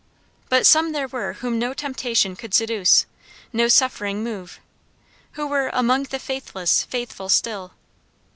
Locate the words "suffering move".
3.67-4.59